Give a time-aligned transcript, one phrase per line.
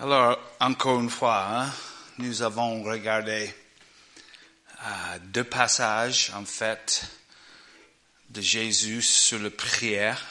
[0.00, 1.72] Alors, encore une fois, hein,
[2.18, 3.52] nous avons regardé
[4.84, 7.02] euh, deux passages, en fait,
[8.30, 10.24] de Jésus sur la prière.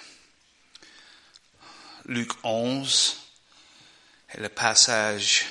[2.06, 3.18] Luc 11
[4.36, 5.48] et le passage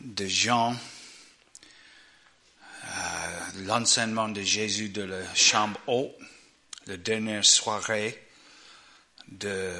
[0.00, 0.74] de Jean,
[2.84, 6.16] euh, l'enseignement de Jésus de la chambre haute,
[6.88, 8.26] la dernière soirée
[9.28, 9.72] de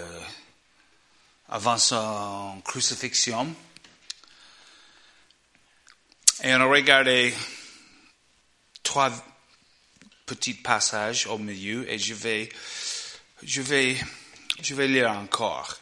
[1.49, 3.55] avant son crucifixion.
[6.43, 7.35] Et on a regardé
[8.83, 9.11] trois
[10.27, 12.51] petits passages au milieu et je vais,
[13.43, 13.97] je vais,
[14.61, 15.79] je vais lire encore.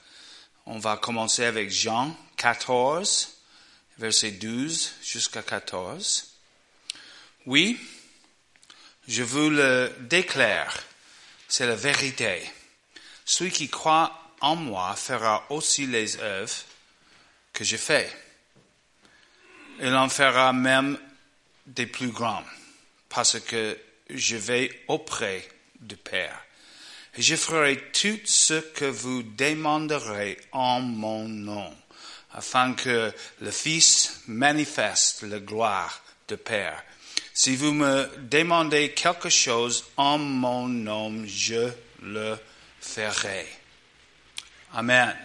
[0.66, 3.36] On va commencer avec Jean 14,
[3.98, 6.32] verset 12 jusqu'à 14.
[7.46, 7.78] Oui,
[9.08, 10.76] je vous le déclare,
[11.48, 12.42] c'est la vérité.
[13.24, 16.64] Celui qui croit en moi fera aussi les œuvres
[17.52, 18.10] que je fais.
[19.80, 20.98] Il en fera même
[21.66, 22.44] des plus grands,
[23.08, 23.78] parce que
[24.10, 25.46] je vais auprès
[25.80, 26.42] du Père.
[27.16, 31.74] Et je ferai tout ce que vous demanderez en mon nom,
[32.32, 36.82] afin que le Fils manifeste la gloire du Père.
[37.32, 41.70] Si vous me demandez quelque chose en mon nom, je
[42.02, 42.38] le
[42.80, 43.46] ferai.
[44.76, 45.16] Amen.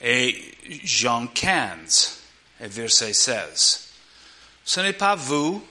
[0.00, 2.18] Et Jean 15,
[2.58, 3.88] verset 16.
[4.64, 5.64] Ce n'est pas vous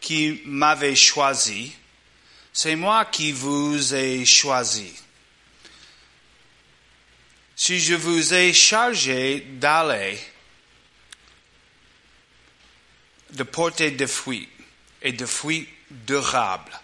[0.00, 1.72] qui m'avez choisi,
[2.52, 4.92] c'est moi qui vous ai choisi.
[7.54, 10.18] Si je vous ai chargé d'aller,
[13.30, 14.48] de porter des fruits
[15.02, 16.80] et des fruits durables,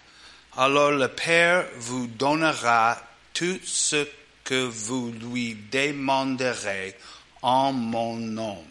[0.55, 4.07] alors le Père vous donnera tout ce
[4.45, 6.95] que vous lui demanderez
[7.41, 8.63] en mon nom.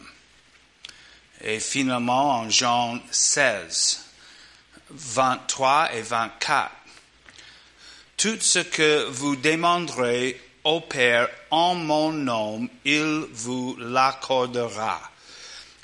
[1.41, 4.05] Et finalement, en Jean 16,
[4.89, 6.71] 23 et 24,
[8.17, 14.99] tout ce que vous demanderez au Père en mon nom, il vous l'accordera.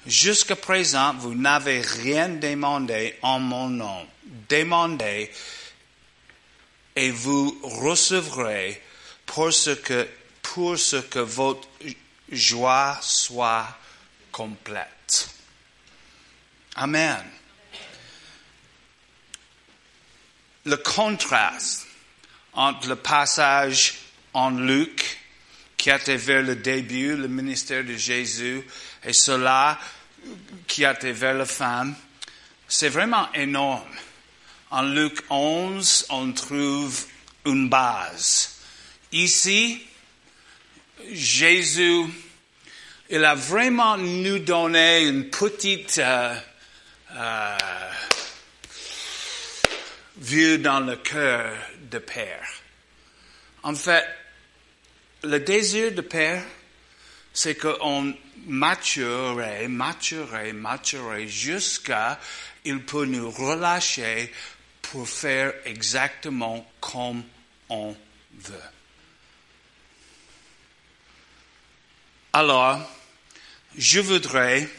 [0.08, 4.08] Jusqu'à présent, vous n'avez rien demandé en mon nom.
[4.50, 5.30] Demandez
[6.96, 8.82] et vous recevrez
[9.34, 10.10] pour ce que,
[10.42, 11.66] pour ce que votre
[12.30, 13.78] joie soit
[14.30, 15.30] complète.
[16.76, 17.24] Amen.
[20.66, 21.88] Le contraste
[22.52, 24.00] entre le passage
[24.34, 25.20] en Luc,
[25.78, 28.68] qui été vers le début, le ministère de Jésus,
[29.02, 29.80] et cela
[30.68, 31.94] qui été vers la fin,
[32.68, 33.96] c'est vraiment énorme.
[34.72, 37.06] En Luc 11, on trouve
[37.46, 38.61] une base.
[39.12, 39.82] Ici,
[41.12, 42.06] Jésus,
[43.10, 46.36] il a vraiment nous donné une petite euh,
[47.14, 47.58] euh,
[50.18, 51.58] vue dans le cœur
[51.90, 52.48] de Père.
[53.64, 54.06] En fait,
[55.24, 56.44] le désir de Père,
[57.34, 58.14] c'est qu'on
[58.46, 62.18] maturerait, maturerait, maturerait jusqu'à
[62.64, 64.32] il peut nous relâcher
[64.82, 67.24] pour faire exactement comme
[67.70, 67.94] on
[68.40, 68.81] veut.
[72.34, 72.80] Alors,
[73.78, 74.70] je voudrais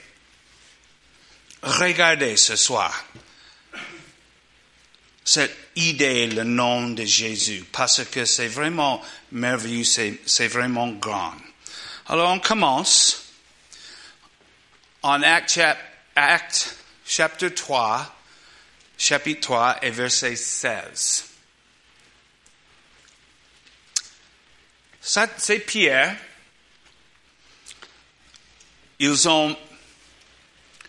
[1.63, 3.05] regarder ce soir
[5.25, 11.35] cette idée, le nom de Jésus, parce que c'est vraiment merveilleux, c'est vraiment grand.
[12.07, 13.31] Alors on commence
[15.03, 15.61] en Acte,
[17.07, 18.17] chapitre 3,
[18.99, 21.27] chapitre 3 et verset 16.
[25.01, 26.17] Ça, c'est Pierre
[29.03, 29.57] ils ont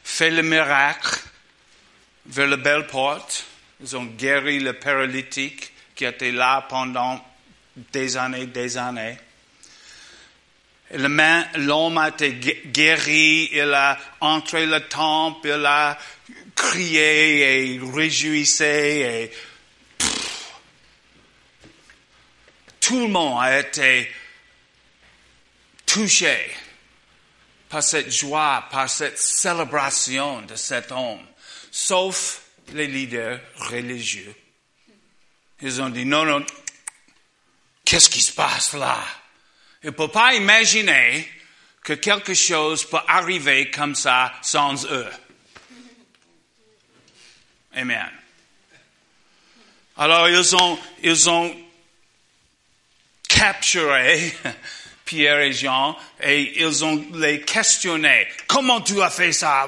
[0.03, 1.19] fait le miracle
[2.27, 3.43] vers la belle porte.
[3.81, 7.25] Ils ont guéri le paralytique qui était là pendant
[7.75, 9.17] des années, des années.
[10.91, 12.33] L'homme a été
[12.67, 15.97] guéri, il a entré le temple, il a
[16.53, 19.31] crié et réjouissé
[20.05, 20.07] et
[22.79, 24.11] tout le monde a été
[25.87, 26.51] touché
[27.73, 31.25] par cette joie, par cette célébration de cet homme,
[31.71, 34.35] sauf les leaders religieux.
[35.59, 36.45] Ils ont dit, non, non,
[37.83, 39.03] qu'est-ce qui se passe là?
[39.81, 41.27] Ils ne peuvent pas imaginer
[41.83, 45.09] que quelque chose peut arriver comme ça sans eux.
[47.73, 48.11] Amen.
[49.97, 51.59] Alors ils ont, ils ont
[53.27, 54.31] capturé
[55.05, 58.27] Pierre et Jean, et ils ont les questionné.
[58.47, 59.67] Comment tu as fait ça?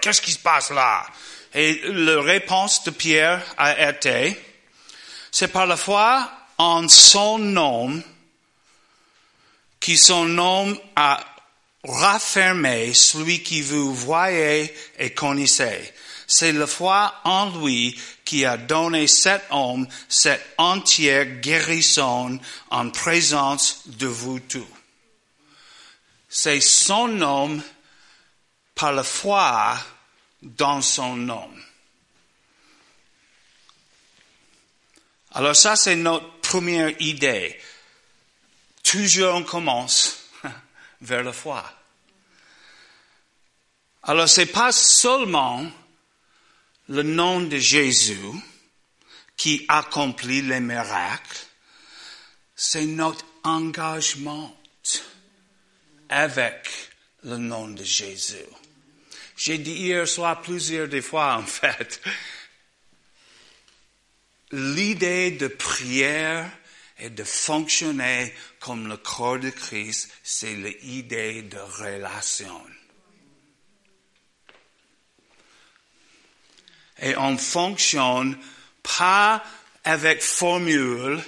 [0.00, 1.06] Qu'est-ce qui se passe là?
[1.54, 4.36] Et la réponse de Pierre a été,
[5.30, 8.02] c'est par la foi en son nom,
[9.80, 11.18] qui son nom a
[11.84, 15.92] raffermé celui qui vous voyez et connaissez.
[16.26, 22.38] C'est la foi en lui qui a donné cet homme cette entière guérison
[22.70, 24.66] en présence de vous tous.
[26.28, 27.62] C'est son nom
[28.74, 29.78] par la foi
[30.42, 31.48] dans son nom.
[35.32, 37.58] Alors ça, c'est notre première idée.
[38.82, 40.24] Toujours on commence
[41.00, 41.64] vers la foi.
[44.02, 45.66] Alors c'est pas seulement
[46.88, 48.18] le nom de Jésus
[49.36, 51.46] qui accomplit les miracles,
[52.54, 54.56] c'est notre engagement
[56.08, 56.68] avec
[57.24, 58.36] le nom de Jésus.
[59.36, 62.00] J'ai dit hier soir plusieurs des fois, en fait,
[64.52, 66.50] l'idée de prière
[66.98, 72.62] et de fonctionner comme le corps de Christ, c'est l'idée de relation.
[77.00, 78.38] Et on fonctionne
[78.82, 79.44] pas
[79.84, 81.20] avec formule,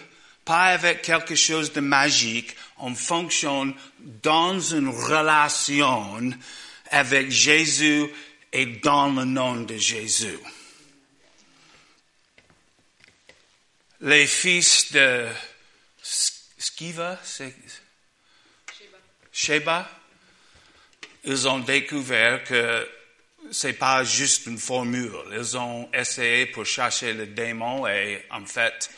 [0.45, 3.75] pas avec quelque chose de magique, on fonctionne
[4.23, 6.33] dans une relation
[6.91, 8.07] avec Jésus
[8.53, 10.39] et dans le nom de Jésus.
[14.01, 15.27] Les fils de
[16.57, 17.55] Skiva, c'est
[19.33, 19.89] Sheba,
[21.25, 22.89] ils ont découvert que
[23.51, 25.13] c'est pas juste une formule.
[25.33, 28.91] Ils ont essayé pour chercher le démon et en fait,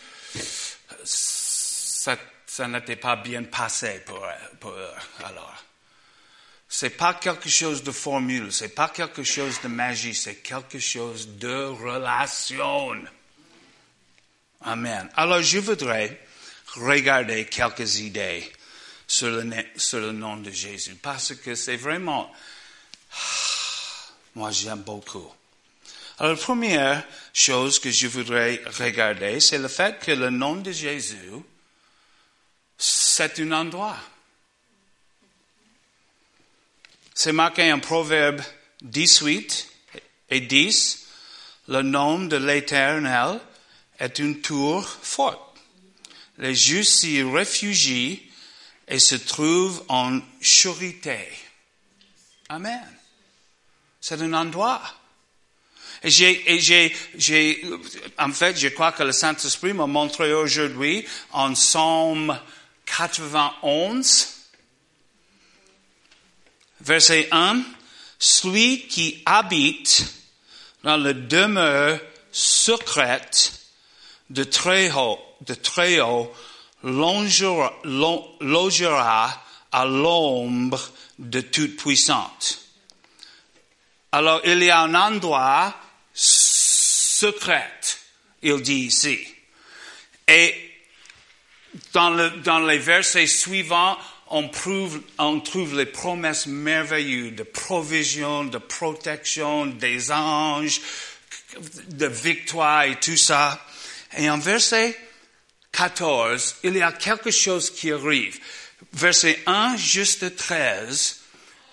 [1.05, 2.17] ça,
[2.69, 4.27] n'était pas bien passé pour,
[4.59, 4.95] pour eux.
[5.25, 5.55] Alors,
[6.69, 11.29] c'est pas quelque chose de formule, c'est pas quelque chose de magie, c'est quelque chose
[11.39, 12.93] de relation.
[14.63, 15.09] Amen.
[15.17, 16.21] Alors, je voudrais
[16.75, 18.51] regarder quelques idées
[19.07, 22.33] sur le, sur le nom de Jésus parce que c'est vraiment
[24.41, 25.31] moi, j'aime beaucoup.
[26.19, 30.73] Alors, la première chose que je voudrais regarder, c'est le fait que le nom de
[30.73, 31.31] Jésus,
[32.79, 33.99] c'est un endroit.
[37.15, 38.41] C'est marqué en Proverbe
[38.81, 39.69] 18
[40.31, 41.07] et 10,
[41.69, 43.39] le nom de l'Éternel
[43.99, 45.59] est une tour forte.
[46.39, 48.23] Les justes s'y réfugient
[48.89, 51.29] et se trouvent en sûreté.
[52.49, 53.00] Amen.
[54.01, 54.81] C'est un endroit.
[56.03, 57.63] Et j'ai, j'ai,
[58.19, 62.39] en fait, je crois que le Saint-Esprit m'a montré aujourd'hui en Psaume
[62.87, 64.29] 91,
[66.81, 67.63] verset 1,
[68.19, 70.07] celui qui habite
[70.83, 72.01] dans la demeure
[72.33, 73.53] secrète
[74.31, 76.33] de très haut, de très haut,
[79.73, 80.81] à l'ombre
[81.19, 82.70] de toute puissante.
[84.13, 85.75] Alors, il y a un endroit
[86.13, 87.71] secret,
[88.43, 89.19] il dit ici.
[90.27, 90.55] Et
[91.93, 93.97] dans, le, dans les versets suivants,
[94.29, 100.81] on, prouve, on trouve les promesses merveilleuses de provision, de protection, des anges,
[101.89, 103.65] de victoire et tout ça.
[104.17, 104.99] Et en verset
[105.73, 108.39] 14, il y a quelque chose qui arrive.
[108.93, 111.21] Verset 1 juste 13,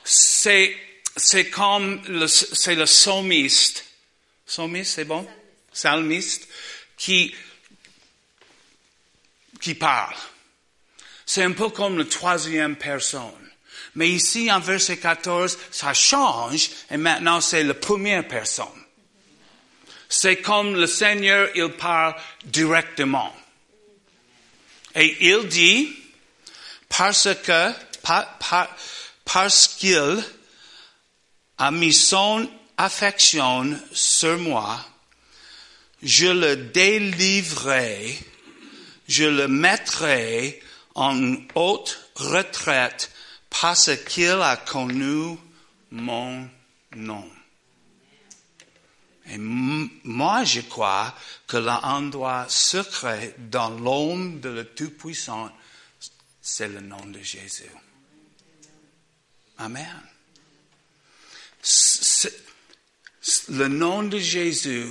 [0.04, 0.76] c'est
[1.18, 3.84] c'est comme le, c'est le psalmiste,
[4.46, 5.28] psalmiste, c'est bon?
[5.74, 6.48] Psalmiste,
[6.96, 7.34] qui,
[9.60, 10.16] qui parle.
[11.26, 13.32] C'est un peu comme le troisième personne.
[13.96, 18.68] Mais ici, en verset 14, ça change et maintenant c'est la première personne.
[20.08, 23.36] C'est comme le Seigneur, il parle directement.
[24.96, 25.94] Et il dit,
[26.88, 27.72] parce que,
[29.26, 30.24] parce qu'il
[31.58, 32.48] a mis son
[32.78, 34.80] affection sur moi,
[36.04, 38.18] je le délivrerai,
[39.08, 40.62] je le mettrai
[40.96, 43.12] en haute retraite
[43.50, 45.38] parce qu'il a connu
[45.92, 46.48] mon
[46.96, 47.30] nom.
[49.30, 51.14] Et moi, je crois
[51.48, 55.52] que l'endroit secret dans l'ombre de le Tout-Puissant,
[56.42, 57.72] c'est le nom de Jésus.
[59.58, 60.02] Amen
[63.50, 64.88] le nom de Jésus,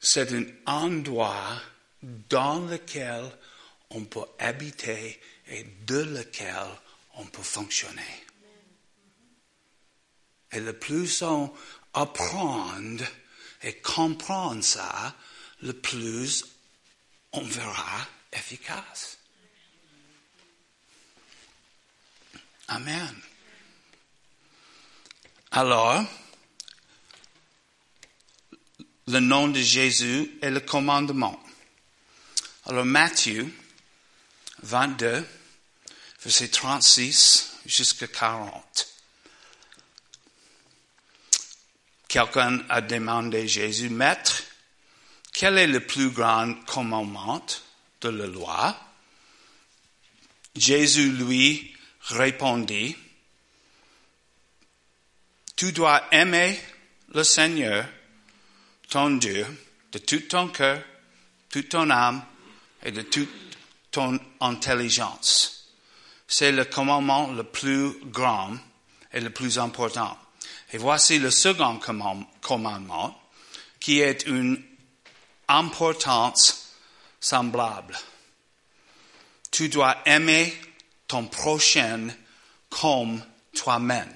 [0.00, 1.60] c'est un endroit
[2.02, 3.24] dans lequel
[3.90, 6.66] on peut habiter et de lequel
[7.14, 8.24] on peut fonctionner.
[10.52, 11.52] Et le plus on
[11.92, 12.70] apprend
[13.62, 15.14] et comprend ça,
[15.62, 16.44] le plus
[17.32, 19.18] on verra efficace.
[22.68, 23.14] Amen.
[25.56, 26.04] Alors,
[29.06, 31.42] le nom de Jésus est le commandement.
[32.66, 33.50] Alors Matthieu
[34.64, 35.26] 22,
[36.22, 38.86] verset 36 jusqu'à 40.
[42.06, 44.42] Quelqu'un a demandé Jésus, Maître,
[45.32, 47.46] quel est le plus grand commandement
[48.02, 48.78] de la loi?
[50.54, 52.94] Jésus lui répondit,
[55.56, 56.60] Tu dois aimer
[57.14, 57.86] le Seigneur,
[58.90, 59.46] ton Dieu,
[59.90, 60.82] de tout ton cœur,
[61.48, 62.22] toute ton âme
[62.84, 63.30] et de toute
[63.90, 65.72] ton intelligence.
[66.28, 68.54] C'est le commandement le plus grand
[69.12, 70.18] et le plus important.
[70.72, 71.80] Et voici le second
[72.42, 73.18] commandement
[73.80, 74.62] qui est une
[75.48, 76.74] importance
[77.18, 77.96] semblable.
[79.50, 80.52] Tu dois aimer
[81.08, 82.08] ton prochain
[82.68, 84.14] comme toi-même.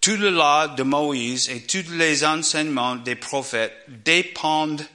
[0.00, 4.86] Tout le loi de Moïse et tous les enseignements des prophètes dépendent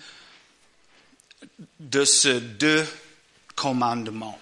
[1.80, 2.88] de ces deux
[3.56, 4.40] commandements.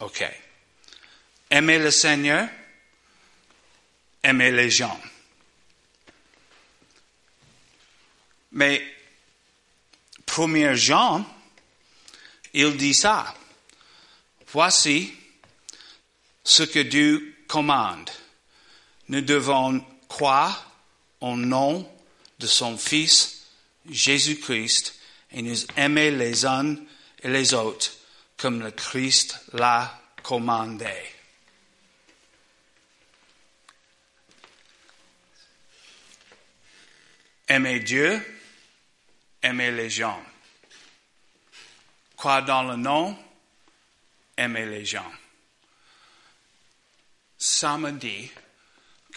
[0.00, 0.24] OK.
[1.50, 2.48] Aimer le Seigneur,
[4.22, 5.00] aimer les gens.
[8.52, 8.84] Mais,
[10.26, 11.24] premier Jean,
[12.52, 13.34] il dit ça.
[14.48, 15.14] Voici
[16.42, 18.10] ce que Dieu commande.
[19.10, 20.70] Nous devons croire
[21.20, 21.84] au nom
[22.38, 23.48] de son Fils
[23.90, 24.94] Jésus-Christ
[25.32, 26.76] et nous aimer les uns
[27.20, 27.90] et les autres
[28.36, 30.94] comme le Christ l'a commandé.
[37.48, 38.24] Aimer Dieu,
[39.42, 40.22] aimer les gens.
[42.16, 43.18] Croire dans le nom,
[44.36, 45.12] aimer les gens.
[47.38, 48.30] Ça me dit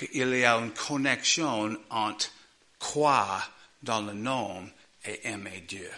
[0.07, 2.31] qu'il y a une connexion entre
[2.79, 4.69] croire dans le nom
[5.05, 5.91] et aimer Dieu.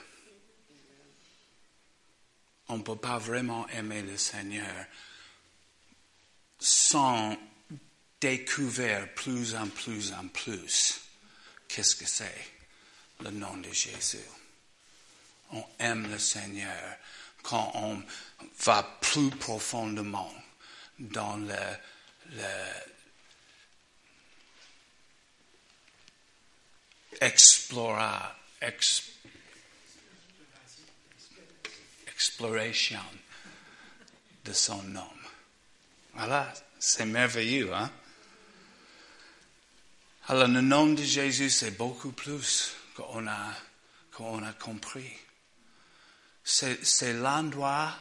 [2.67, 4.85] On ne peut pas vraiment aimer le Seigneur
[6.59, 7.37] sans
[8.19, 11.01] découvrir plus en plus en plus
[11.67, 12.47] qu'est-ce que c'est
[13.21, 14.17] le nom de Jésus.
[15.51, 16.97] On aime le Seigneur
[17.43, 18.01] quand on
[18.63, 20.33] va plus profondément
[20.97, 21.53] dans le,
[22.31, 22.94] le
[27.21, 28.19] exploration
[34.43, 35.09] de son nom.
[36.13, 37.91] Voilà, c'est merveilleux, hein?
[40.27, 43.53] Alors, le nom de Jésus, c'est beaucoup plus qu'on a,
[44.11, 45.11] qu'on a compris.
[46.43, 47.93] C'est l'endroit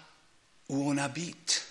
[0.69, 1.67] où on habite.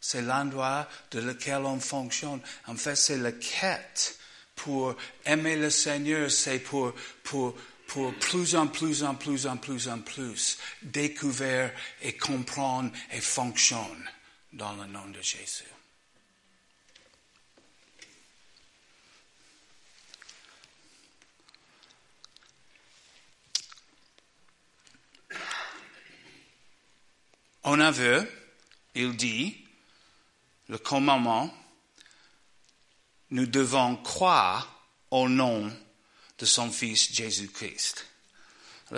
[0.00, 2.40] C'est l'endroit de lequel on fonctionne.
[2.66, 4.18] En fait, c'est la quête
[4.56, 4.94] pour
[5.24, 6.92] aimer le Seigneur, c'est pour,
[7.22, 7.54] pour,
[7.86, 11.70] pour plus en plus en plus en plus en plus découvrir
[12.02, 14.10] et comprendre et fonctionner
[14.52, 15.64] dans le nom de Jésus.
[27.66, 28.20] On a vu,
[28.94, 29.56] il dit,
[30.68, 31.50] le commandement,
[33.34, 35.68] nous devons croire au nom
[36.38, 38.06] de son Fils Jésus-Christ.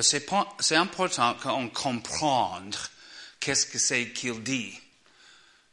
[0.02, 2.70] C'est important qu'on comprenne
[3.40, 4.78] qu'est-ce que c'est qu'il dit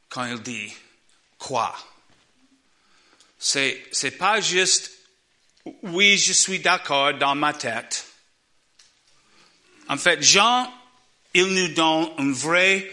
[0.07, 0.73] quand il dit
[1.37, 1.75] quoi.
[3.37, 4.91] C'est, c'est pas juste
[5.81, 8.05] oui, je suis d'accord dans ma tête.
[9.89, 10.73] En fait, Jean
[11.33, 12.89] il nous donne une vraie,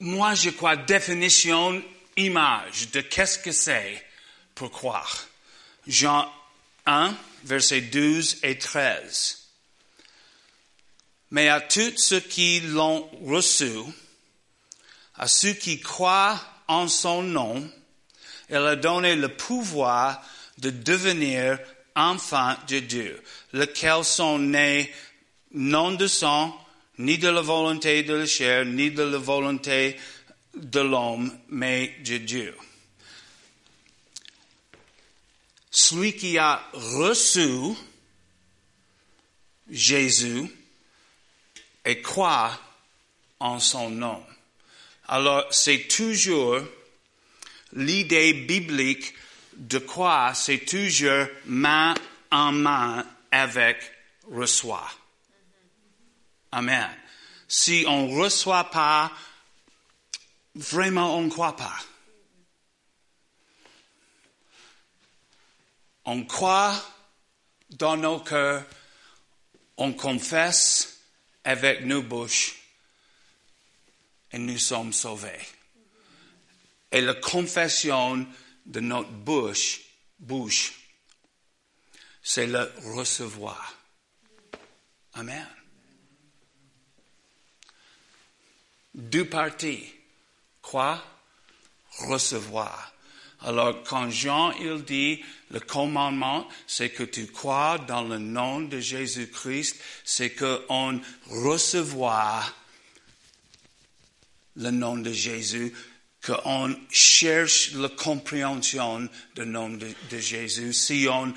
[0.00, 1.82] moi je crois, définition,
[2.18, 4.04] image de qu'est-ce que c'est
[4.54, 5.26] pour croire.
[5.86, 6.30] Jean
[6.86, 9.38] 1, versets 12 et 13.
[11.30, 13.72] Mais à tous ceux qui l'ont reçu,
[15.16, 17.70] à ceux qui croient en son nom,
[18.50, 20.22] il a donné le pouvoir
[20.58, 21.58] de devenir
[21.94, 23.22] enfants de Dieu,
[23.52, 24.92] lesquels sont nés
[25.52, 26.56] non de sang,
[26.98, 29.96] ni de la volonté de la chair, ni de la volonté
[30.54, 32.56] de l'homme, mais de Dieu.
[35.70, 37.74] Celui qui a reçu
[39.70, 40.50] Jésus
[41.84, 42.58] et croit
[43.40, 44.24] en son nom.
[45.06, 46.60] Alors, c'est toujours
[47.72, 49.14] l'idée biblique
[49.56, 51.94] de croire, c'est toujours main
[52.30, 53.78] en main avec
[54.30, 54.90] reçoit.
[56.52, 56.88] Amen.
[57.46, 59.12] Si on ne reçoit pas,
[60.58, 61.78] vraiment on ne croit pas.
[66.04, 66.74] On croit
[67.70, 68.64] dans nos cœurs,
[69.76, 71.00] on confesse
[71.44, 72.56] avec nos bouches
[74.32, 75.40] et nous sommes sauvés.
[76.90, 78.26] Et la confession
[78.66, 79.82] de notre bouche,
[80.18, 80.72] bouche,
[82.22, 83.74] c'est le recevoir.
[85.12, 85.46] Amen.
[88.94, 89.97] Deux parties.
[90.70, 91.02] Quoi?
[92.08, 92.92] Recevoir.
[93.40, 98.78] Alors, quand Jean, il dit, le commandement, c'est que tu crois dans le nom de
[98.78, 102.54] Jésus-Christ, c'est qu'on recevoir
[104.56, 105.72] le nom de Jésus,
[106.26, 111.32] qu'on cherche la compréhension du nom de, Jésus, si on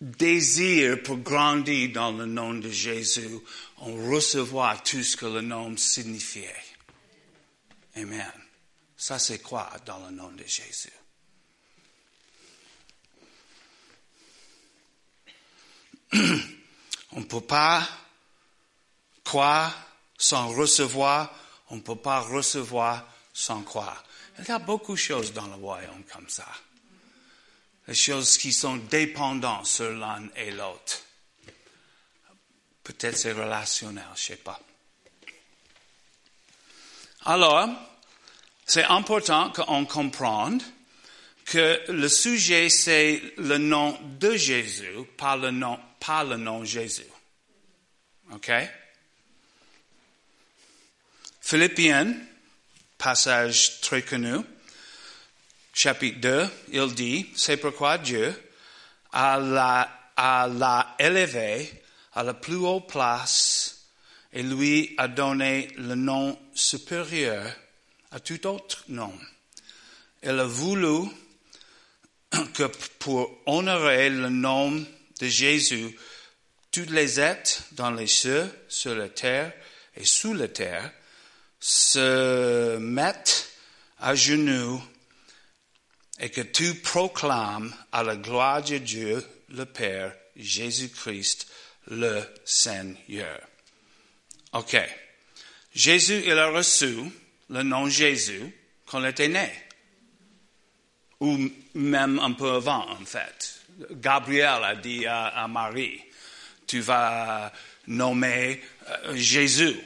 [0.00, 3.28] désire pour grandir dans le nom de Jésus,
[3.78, 6.71] on recevra tout ce que le nom signifiait.
[7.96, 8.32] Amen.
[8.96, 10.92] Ça, c'est quoi dans le nom de Jésus?
[17.12, 17.86] On ne peut pas
[19.24, 19.74] croire
[20.16, 21.34] sans recevoir.
[21.68, 24.04] On ne peut pas recevoir sans croire.
[24.38, 26.46] Il y a beaucoup de choses dans le royaume comme ça.
[27.88, 31.00] Les choses qui sont dépendantes sur l'un et l'autre.
[32.84, 34.60] Peut-être c'est relationnel, je ne sais pas.
[37.24, 37.68] Alors,
[38.66, 40.60] c'est important qu'on comprenne
[41.44, 47.06] que le sujet, c'est le nom de Jésus, pas le nom, le nom Jésus.
[48.32, 48.50] OK?
[51.40, 52.14] Philippiens,
[52.98, 54.38] passage très connu,
[55.72, 58.34] chapitre 2, il dit, c'est pourquoi Dieu
[59.12, 61.82] a l'a, l'a élevé
[62.14, 63.86] à la plus haute place
[64.32, 67.44] et lui a donné le nom supérieur
[68.10, 69.12] à tout autre nom.
[70.22, 71.08] Il a voulu
[72.54, 72.64] que
[72.98, 75.96] pour honorer le nom de Jésus,
[76.70, 79.52] tous les êtres dans les cieux, sur la terre
[79.96, 80.90] et sous la terre
[81.60, 83.50] se mettent
[83.98, 84.82] à genoux
[86.18, 91.46] et que tu proclames à la gloire de Dieu le Père, Jésus-Christ,
[91.88, 93.40] le Seigneur.
[94.52, 94.76] OK.
[95.74, 96.94] Jésus, il a reçu
[97.48, 98.54] le nom Jésus
[98.86, 99.50] quand il était né.
[101.20, 101.38] Ou
[101.74, 103.60] même un peu avant, en fait.
[103.92, 106.00] Gabriel a dit à, Marie,
[106.66, 107.52] tu vas
[107.86, 109.76] nommer euh, Jésus.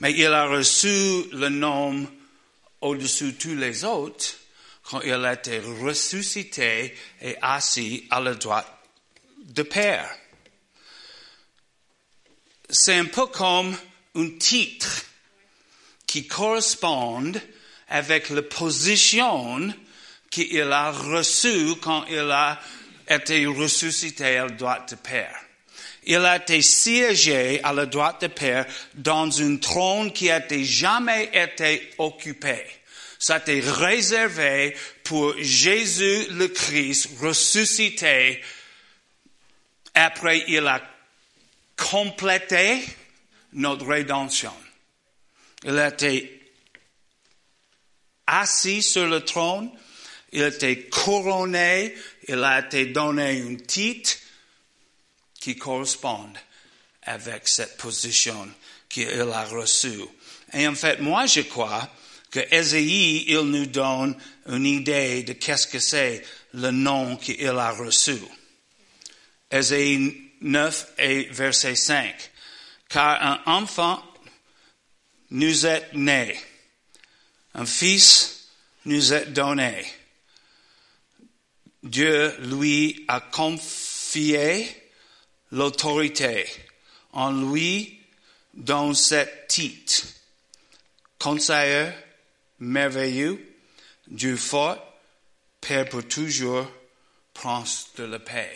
[0.00, 2.06] Mais il a reçu le nom
[2.80, 4.34] au-dessus de tous les autres
[4.82, 8.66] quand il a été ressuscité et assis à la droite
[9.38, 10.10] de Père.
[12.68, 13.76] C'est un peu comme
[14.14, 15.04] un titre
[16.06, 17.32] qui correspond
[17.88, 19.72] avec la position
[20.30, 22.60] qu'il a reçue quand il a
[23.08, 25.38] été ressuscité à la droite de Père.
[26.04, 31.30] Il a été siégé à la droite de Père dans un trône qui a jamais
[31.32, 32.64] été occupé.
[33.18, 38.42] Ça a été réservé pour Jésus le Christ ressuscité.
[39.94, 40.82] Après, il a
[41.76, 42.82] complété
[43.52, 44.52] notre rédemption.
[45.64, 46.52] Il été
[48.26, 49.70] assis sur le trône,
[50.32, 51.94] il été couronné,
[52.26, 54.12] il a été donné un titre
[55.38, 56.32] qui correspond
[57.02, 58.48] avec cette position
[58.88, 60.00] qu'il a reçue.
[60.52, 61.88] Et en fait, moi je crois
[62.30, 67.70] que Ésaïe, il nous donne une idée de qu'est-ce que c'est le nom qu'il a
[67.72, 68.16] reçu.
[69.50, 72.31] Ésaïe 9 et verset 5.
[72.92, 74.02] Car un enfant
[75.30, 76.38] nous est né,
[77.54, 78.48] un fils
[78.84, 79.86] nous est donné.
[81.82, 84.68] Dieu lui a confié
[85.52, 86.46] l'autorité.
[87.12, 87.98] En lui,
[88.52, 90.04] dans cette titre,
[91.18, 91.92] conseiller
[92.58, 93.56] merveilleux,
[94.06, 94.78] Dieu fort,
[95.62, 96.70] Père pour toujours,
[97.32, 98.54] prince de la paix.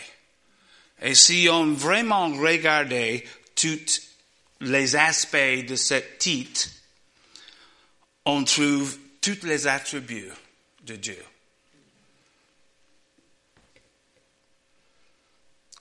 [1.00, 4.02] Et si on vraiment regardait tous
[4.60, 6.68] les aspects de cette titre,
[8.24, 10.32] on trouve tous les attributs
[10.82, 11.22] de Dieu.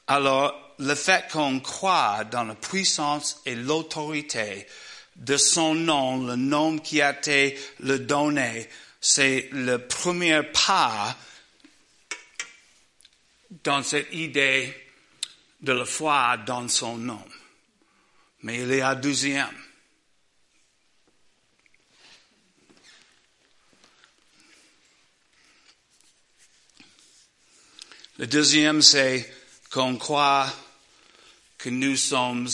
[0.08, 4.68] Alors, le fait qu'on croit dans la puissance et l'autorité
[5.16, 11.16] de son nom, le nom qui a été le donné, c'est le premier pas
[13.64, 14.76] dans cette idée
[15.62, 17.24] de la foi dans son nom.
[18.46, 19.50] Mais il deuxième.
[28.20, 29.34] Le deuxième, c'est
[29.72, 30.48] qu'on croit
[31.58, 32.48] que nous sommes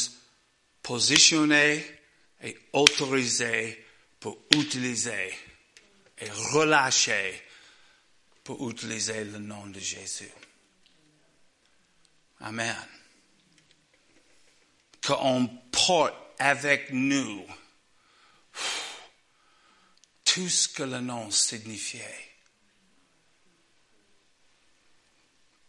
[0.82, 1.86] positionnés
[2.42, 3.86] et autorisés
[4.22, 5.34] pour utiliser
[6.20, 7.44] et relâcher
[8.46, 10.32] pour utiliser le nom de Jésus.
[12.40, 13.01] Amen.
[15.06, 17.46] Qu'on porte avec nous.
[20.24, 22.30] Tout ce que le nom signifiait.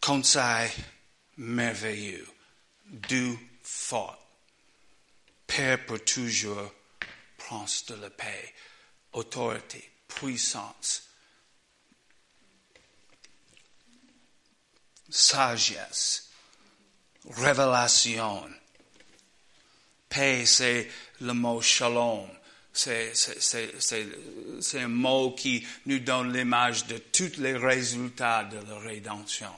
[0.01, 0.71] Conseil
[1.37, 2.29] merveilleux,
[2.87, 4.19] du fort,
[5.47, 6.73] Père pour toujours,
[7.37, 8.55] prince de la paix,
[9.13, 11.09] autorité, puissance,
[15.11, 16.31] sagesse,
[17.29, 18.49] révélation.
[20.13, 22.29] Paix, c'est le mot shalom.
[22.75, 23.13] C'est,
[24.75, 29.55] un mot qui nous donne l'image de tous les résultats de la rédemption.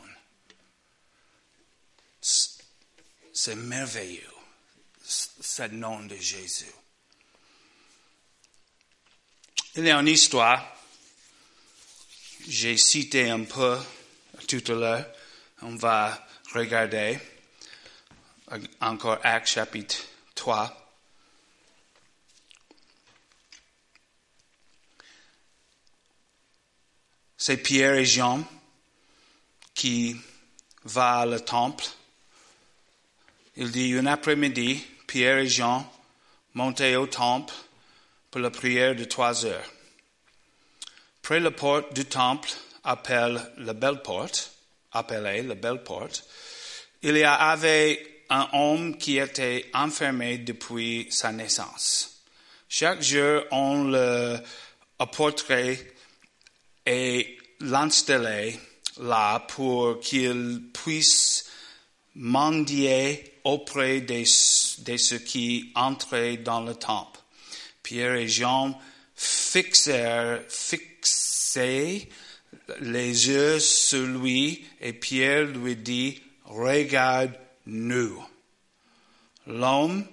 [2.20, 4.22] C'est merveilleux,
[5.04, 6.72] ce nom de Jésus.
[9.76, 10.76] Il y a une histoire,
[12.48, 13.78] j'ai cité un peu
[14.46, 15.06] tout à l'heure,
[15.62, 17.18] on va regarder
[18.80, 19.96] encore Acte chapitre
[20.34, 20.80] 3.
[27.36, 28.42] C'est Pierre et Jean
[29.74, 30.16] qui
[30.96, 31.84] à le temple
[33.56, 35.88] il dit, un après-midi, Pierre et Jean
[36.54, 37.54] montaient au temple
[38.30, 39.72] pour la prière de trois heures.
[41.22, 42.50] Près la porte du temple,
[42.82, 44.52] appelée la belle porte,
[44.90, 46.24] appelée la belle porte,
[47.02, 52.22] il y avait un homme qui était enfermé depuis sa naissance.
[52.68, 54.38] Chaque jour, on le
[54.98, 55.78] apporterait
[56.86, 58.58] et l'installait
[58.98, 61.50] là pour qu'il puisse
[62.14, 67.20] mendier auprès de, ceux qui entraient dans le temple.
[67.82, 68.78] Pierre et Jean
[69.14, 72.08] fixèrent, fixaient
[72.80, 76.20] les yeux sur lui et Pierre lui dit,
[77.66, 78.24] regarde-nous.
[79.46, 80.06] L'homme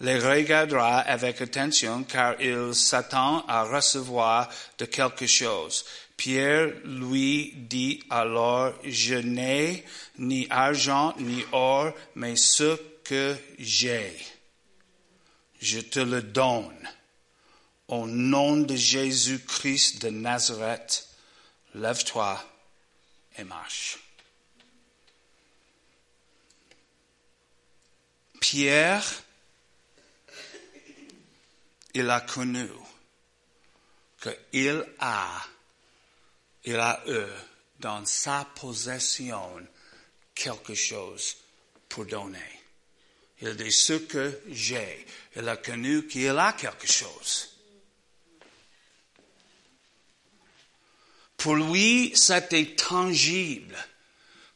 [0.00, 5.84] les regardera avec attention car il s'attend à recevoir de quelque chose.
[6.16, 9.84] Pierre lui dit alors, je n'ai
[10.18, 14.16] ni argent ni or, mais ce que j'ai,
[15.60, 16.88] je te le donne.
[17.88, 21.06] Au nom de Jésus-Christ de Nazareth,
[21.74, 22.42] lève-toi
[23.36, 24.03] et marche.
[28.44, 29.02] Pierre,
[31.94, 32.68] il a connu
[34.20, 35.42] qu'il a
[36.64, 37.24] il a eu
[37.80, 39.66] dans sa possession
[40.34, 41.36] quelque chose
[41.88, 42.60] pour donner.
[43.40, 45.06] Il dit ce que j'ai.
[45.36, 47.48] Il a connu qu'il a quelque chose.
[51.38, 53.76] Pour lui, c'était tangible,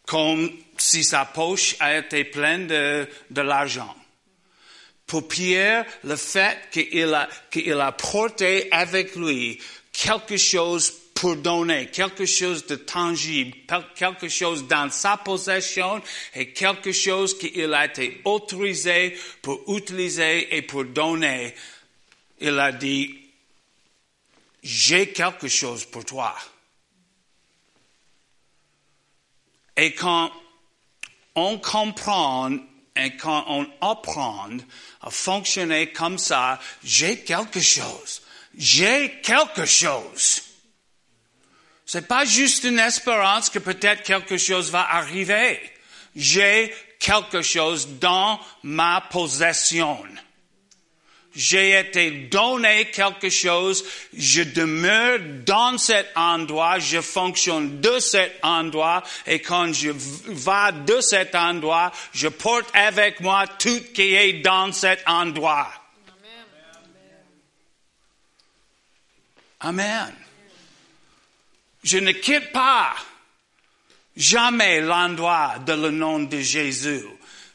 [0.08, 3.94] comme si sa poche a été pleine de, de l'argent.
[5.06, 9.60] Pour Pierre, le fait qu'il a, qu'il a porté avec lui
[9.92, 13.54] quelque chose pour donner quelque chose de tangible,
[13.96, 16.00] quelque chose dans sa possession
[16.34, 21.54] et quelque chose qu'il a été autorisé pour utiliser et pour donner.
[22.40, 23.14] Il a dit,
[24.62, 26.34] j'ai quelque chose pour toi.
[29.78, 30.32] Et quand
[31.36, 32.50] on comprend
[32.96, 34.48] et quand on apprend
[35.00, 38.22] à fonctionner comme ça, j'ai quelque chose.
[38.56, 40.42] J'ai quelque chose.
[41.86, 45.60] C'est pas juste une espérance que peut-être quelque chose va arriver.
[46.16, 50.04] J'ai quelque chose dans ma possession.
[51.38, 59.04] J'ai été donné quelque chose, je demeure dans cet endroit, je fonctionne de cet endroit,
[59.24, 64.72] et quand je vais de cet endroit, je porte avec moi tout qui est dans
[64.72, 65.70] cet endroit.
[69.60, 70.12] Amen.
[71.84, 72.96] Je ne quitte pas.
[74.16, 77.04] Jamais l'endroit de le nom de Jésus.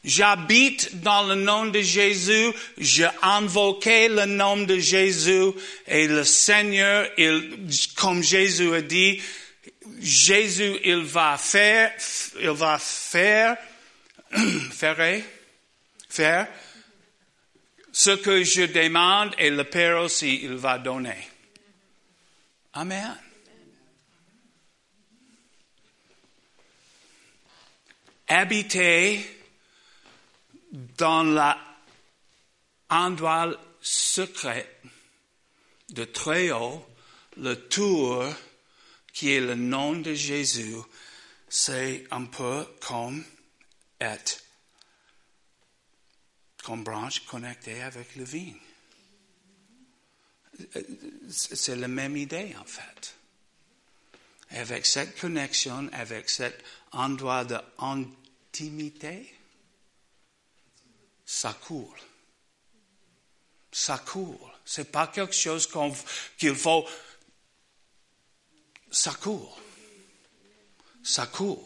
[0.04, 5.52] J'habite dans le nom de Jésus, j'ai invoqué le nom de Jésus
[5.86, 7.08] et le Seigneur,
[7.96, 9.22] comme Jésus a dit,
[10.00, 11.92] Jésus, il va faire,
[12.38, 13.56] il va faire,
[14.72, 15.22] faire,
[16.10, 16.48] faire
[17.94, 21.28] ce que je demande et le Père aussi, il va donner.
[22.74, 23.16] Amen.
[28.26, 29.43] Habiter
[30.74, 31.22] dans
[32.90, 34.68] l'endroit secret
[35.90, 36.84] de très haut,
[37.36, 38.24] le tour
[39.12, 40.74] qui est le nom de Jésus,
[41.48, 43.24] c'est un peu comme
[44.00, 44.40] être
[46.64, 48.52] comme branche connectée avec le vin.
[51.28, 53.14] C'est la même idée en fait.
[54.50, 59.33] Avec cette connexion, avec cet endroit d'intimité,
[61.34, 62.00] ça coule.
[63.72, 64.52] Ça coule.
[64.64, 65.68] C'est pas quelque chose
[66.38, 66.88] qu'il faut.
[68.92, 69.48] Ça coule.
[71.02, 71.58] Ça coule.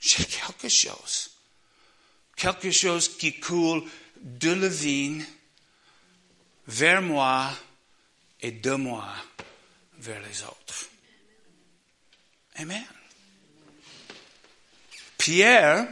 [0.00, 1.30] J'ai quelque chose.
[2.34, 5.24] Quelque chose qui coule de la vigne
[6.66, 7.56] vers moi
[8.40, 9.14] et de moi
[9.98, 10.86] vers les autres.
[12.56, 12.84] Amen.
[15.16, 15.86] Pierre,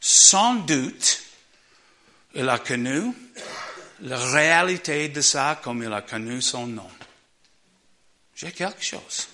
[0.00, 1.19] sans doute,
[2.34, 3.12] il a connu
[4.00, 6.90] la réalité de ça comme il a connu son nom.
[8.34, 9.28] J'ai quelque chose.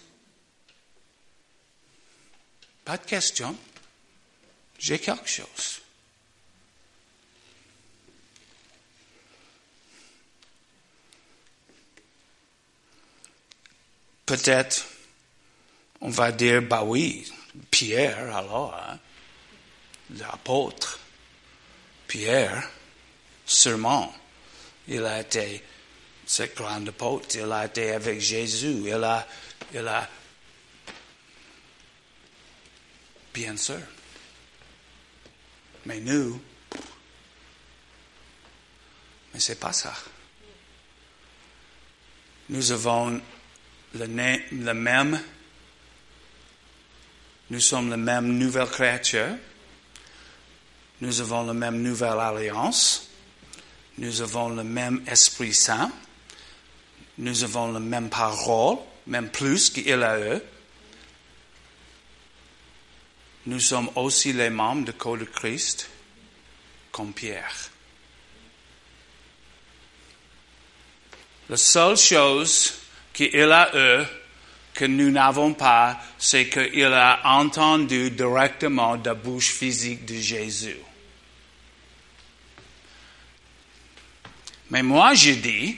[2.84, 3.56] Pas de question.
[4.78, 5.80] J'ai quelque chose.
[14.24, 14.86] Peut-être,
[16.00, 17.32] on va dire, bah oui,
[17.70, 18.98] Pierre, alors, hein,
[20.16, 20.98] l'apôtre,
[22.08, 22.68] Pierre,
[23.46, 24.12] sûrement,
[24.88, 25.62] il a été
[26.26, 29.26] ce grand apôtre, il a été avec Jésus, il a,
[29.72, 30.08] il a,
[33.32, 33.80] bien sûr.
[35.86, 36.40] Mais nous,
[39.32, 39.94] mais c'est pas ça.
[42.48, 43.20] Nous avons
[43.94, 44.06] le,
[44.52, 45.22] le même,
[47.50, 49.36] nous sommes la même nouvelle créature,
[51.00, 53.10] nous avons la même nouvelle alliance,
[53.98, 55.90] nous avons le même Esprit Saint,
[57.18, 60.44] nous avons la même parole, même plus qu'il a eux.
[63.46, 65.88] Nous sommes aussi les membres de corps de Christ,
[66.92, 67.70] comme Pierre.
[71.48, 72.74] La seule chose
[73.12, 74.06] qu'il a eux
[74.74, 80.76] que nous n'avons pas, c'est qu'il a entendu directement de la bouche physique de Jésus.
[84.70, 85.76] Mais moi, je dis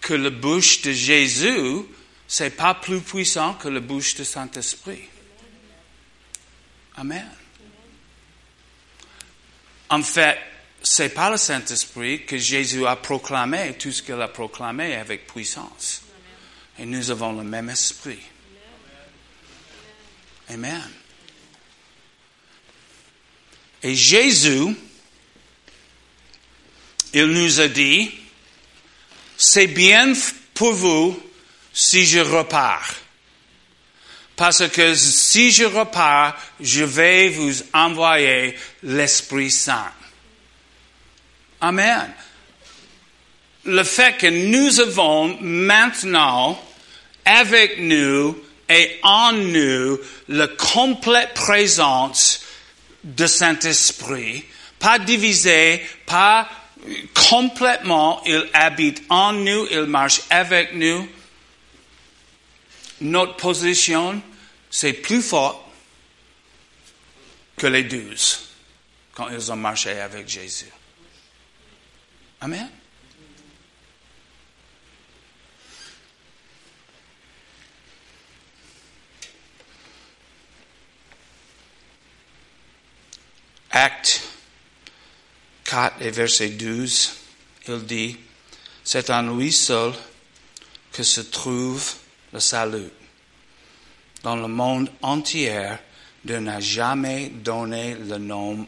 [0.00, 1.82] que la bouche de Jésus,
[2.26, 5.02] c'est pas plus puissant que la bouche du Saint-Esprit.
[6.96, 7.28] Amen.
[9.90, 10.38] En fait,
[10.82, 16.02] c'est par le Saint-Esprit que Jésus a proclamé tout ce qu'il a proclamé avec puissance.
[16.78, 18.20] Et nous avons le même esprit.
[20.48, 20.90] Amen.
[23.82, 24.74] Et Jésus,
[27.14, 28.10] il nous a dit,
[29.36, 30.12] c'est bien
[30.54, 31.20] pour vous
[31.72, 32.94] si je repars.
[34.36, 39.92] Parce que si je repars, je vais vous envoyer l'Esprit Saint.
[41.60, 42.12] Amen.
[43.64, 46.62] Le fait que nous avons maintenant
[47.24, 52.42] avec nous et en nous la complète présence
[53.02, 54.44] de Saint-Esprit,
[54.78, 56.48] pas divisé, pas
[57.28, 61.08] complètement, il habite en nous, il marche avec nous.
[63.00, 64.20] Notre position,
[64.70, 65.70] c'est plus fort
[67.56, 68.48] que les douze
[69.12, 70.66] quand ils ont marché avec Jésus.
[72.40, 72.70] Amen.
[83.70, 84.22] Acte
[85.68, 87.12] 4 et verset 12,
[87.68, 88.16] il dit,
[88.82, 89.92] c'est en lui seul
[90.92, 91.92] que se trouve
[92.32, 92.88] le salut.
[94.22, 95.74] Dans le monde entier,
[96.24, 98.66] Dieu n'a jamais donné le nom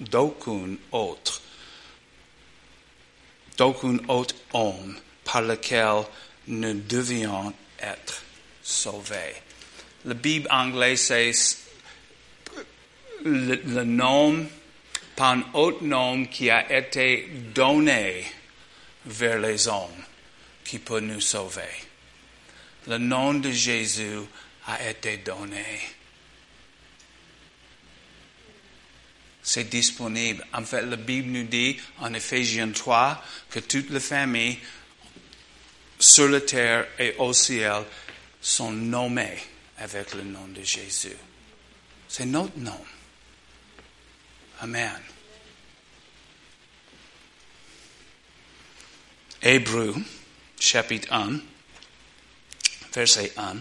[0.00, 1.42] d'aucun autre,
[3.56, 6.02] d'aucun autre homme par lequel
[6.48, 8.22] nous devions être
[8.64, 9.36] sauvés.
[10.04, 11.32] la Bible anglaise, c'est
[13.24, 14.44] le, le nom,
[15.16, 18.24] par un autre nom qui a été donné
[19.06, 20.04] vers les hommes,
[20.62, 21.62] qui peut nous sauver.
[22.86, 24.20] Le nom de Jésus
[24.66, 25.64] a été donné.
[29.42, 30.44] C'est disponible.
[30.52, 34.58] En fait, la Bible nous dit en Éphésiens 3 que toutes les familles
[35.98, 37.84] sur la terre et au ciel
[38.40, 39.38] sont nommées
[39.78, 41.16] avec le nom de Jésus.
[42.08, 42.80] C'est notre nom.
[44.60, 45.00] Amen.
[49.42, 49.94] Hébreu,
[50.58, 51.40] chapitre 1,
[52.94, 53.56] verset 1.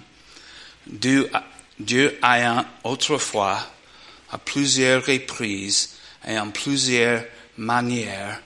[0.88, 1.30] Dieu,
[1.78, 3.60] Dieu ayant autrefois,
[4.32, 7.26] à plusieurs reprises et en plusieurs
[7.58, 8.42] manières,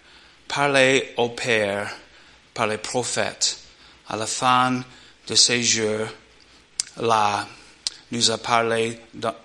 [0.48, 1.96] parlé au Père
[2.54, 3.60] par les prophètes,
[4.08, 4.84] à la fin
[5.28, 6.08] de ces jours,
[6.98, 7.48] là,
[8.12, 9.36] nous a parlé dans,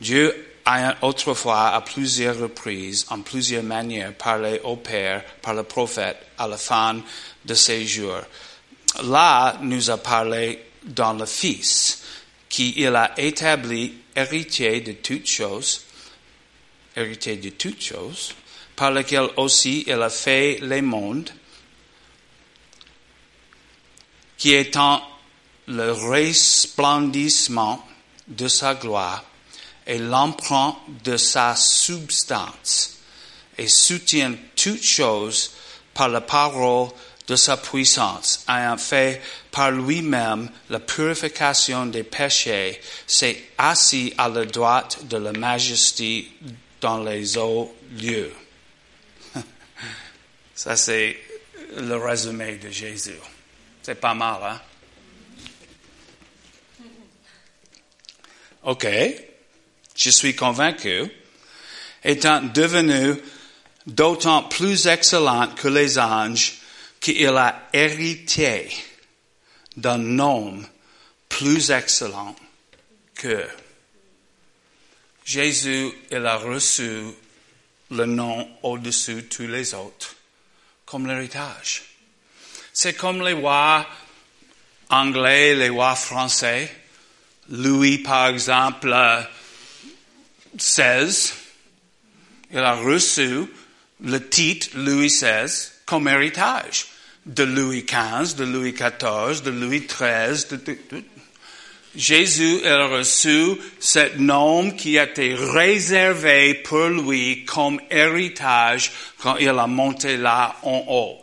[0.00, 6.16] Dieu a autrefois, à plusieurs reprises, en plusieurs manières, parlé au Père par le prophète
[6.38, 7.00] à la fin
[7.44, 8.22] de ces jours.
[9.02, 12.02] Là, nous a parlé dans le Fils,
[12.48, 15.84] qui il a établi héritier de toutes choses,
[16.96, 18.34] héritier de toutes choses,
[18.74, 21.30] par lequel aussi il a fait les mondes,
[24.38, 25.02] qui étant
[25.66, 27.86] le resplendissement
[28.26, 29.24] de sa gloire
[29.90, 32.98] et l'emprunt de sa substance,
[33.58, 35.50] et soutient toutes choses
[35.92, 36.90] par la parole
[37.26, 44.44] de sa puissance, ayant fait par lui-même la purification des péchés, s'est assis à la
[44.44, 46.30] droite de la majesté
[46.80, 48.32] dans les hauts lieux.
[50.54, 51.18] Ça, c'est
[51.76, 53.18] le résumé de Jésus.
[53.82, 54.60] C'est pas mal, hein?
[58.62, 58.86] OK.
[60.00, 61.10] Je suis convaincu,
[62.02, 63.16] étant devenu
[63.86, 66.54] d'autant plus excellent que les anges,
[67.00, 68.70] qu'il a hérité
[69.76, 70.58] d'un nom
[71.28, 72.34] plus excellent
[73.14, 73.46] que
[75.22, 77.02] Jésus, il a reçu
[77.90, 80.16] le nom au-dessus de tous les autres,
[80.86, 81.82] comme l'héritage.
[82.72, 83.86] C'est comme les rois
[84.88, 86.74] anglais, les rois français.
[87.50, 88.96] Louis, par exemple,
[90.56, 91.32] XVI,
[92.52, 93.46] il a reçu
[94.02, 96.86] le titre Louis XVI comme héritage
[97.26, 100.44] de Louis XV, de Louis XIV, de Louis XIII.
[100.50, 101.04] De, de.
[101.94, 109.66] Jésus a reçu ce nom qui été réservé pour lui comme héritage quand il a
[109.66, 111.18] monté là en haut.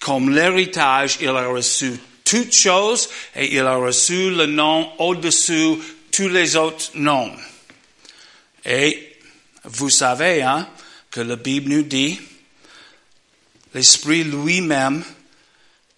[0.00, 1.92] Comme l'héritage, il a reçu
[2.24, 5.76] toutes choses et il a reçu le nom au-dessus
[6.10, 7.32] tous les autres noms.
[8.68, 9.16] Et
[9.64, 10.68] vous savez hein,
[11.10, 12.20] que la Bible nous dit,
[13.72, 15.02] l'Esprit lui-même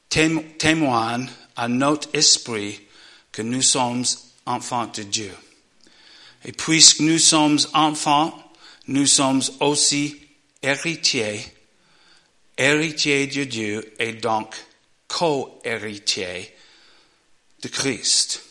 [0.08, 2.80] témoigne à notre esprit
[3.32, 4.04] que nous sommes
[4.46, 5.32] enfants de Dieu.
[6.44, 8.52] Et puisque nous sommes enfants,
[8.86, 10.16] nous sommes aussi
[10.62, 11.44] héritiers,
[12.56, 14.54] héritiers de Dieu et donc
[15.08, 16.54] co-héritiers
[17.62, 18.42] de Christ.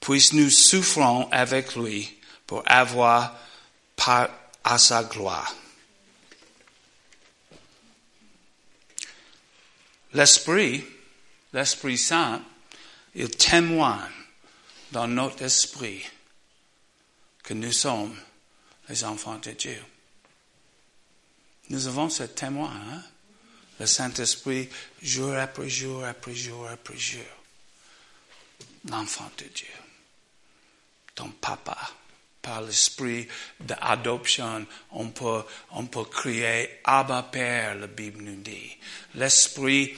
[0.00, 2.17] Puisque nous souffrons avec lui
[2.48, 3.38] pour avoir
[3.94, 4.30] part
[4.64, 5.54] à sa gloire.
[10.14, 10.84] L'Esprit,
[11.52, 12.42] l'Esprit Saint,
[13.14, 14.00] il témoigne
[14.90, 16.02] dans notre esprit
[17.42, 18.18] que nous sommes
[18.88, 19.84] les enfants de Dieu.
[21.68, 23.02] Nous avons ce témoin, hein?
[23.78, 24.70] le Saint-Esprit,
[25.02, 27.20] jour après jour, après jour, après jour.
[28.88, 29.66] L'enfant de Dieu,
[31.14, 31.76] ton papa,
[32.48, 33.28] par l'esprit
[33.60, 38.76] d'adoption, on peut, on peut crier Abba Père, la Bible nous dit.
[39.16, 39.94] L'esprit,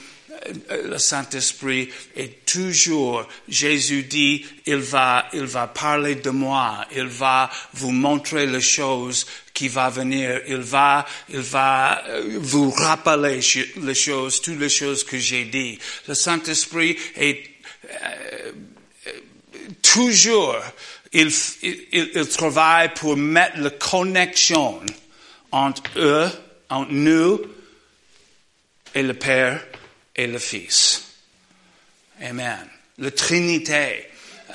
[0.69, 7.05] euh, le Saint-Esprit est toujours, Jésus dit, il va, il va parler de moi, il
[7.05, 13.39] va vous montrer les choses qui va venir, il va, il va euh, vous rappeler
[13.77, 15.79] les choses, toutes les choses que j'ai dit.
[16.05, 17.43] Le Saint-Esprit est
[18.03, 18.51] euh,
[19.81, 20.57] toujours
[21.13, 21.29] il,
[21.63, 24.81] il, il, travaille pour mettre la connexion
[25.51, 26.29] entre eux,
[26.69, 27.41] entre nous
[28.95, 29.65] et le Père
[30.15, 31.03] et le Fils.
[32.21, 32.67] Amen.
[32.99, 34.05] La Trinité.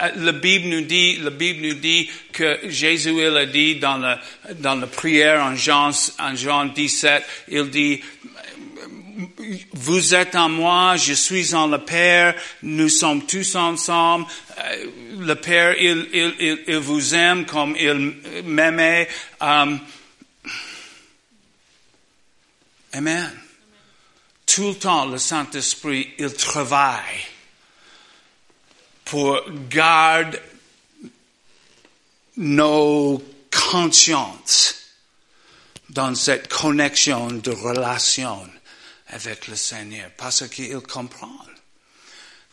[0.00, 3.96] Euh, la Bible nous dit, la Bible nous dit que Jésus, il a dit dans
[3.96, 4.20] la,
[4.54, 8.00] dans la prière en Jean, en Jean 17, il dit,
[9.72, 14.26] vous êtes en moi, je suis en le Père, nous sommes tous ensemble.
[14.58, 18.14] Euh, le Père, il, il, il, vous aime comme il
[18.44, 19.08] m'aimait.
[19.40, 19.80] Um,
[22.92, 23.30] amen.
[24.44, 27.26] Tout le temps, le Saint-Esprit, il travaille
[29.04, 30.38] pour garder
[32.36, 34.74] nos consciences
[35.88, 38.46] dans cette connexion de relation
[39.08, 41.46] avec le Seigneur parce qu'il comprend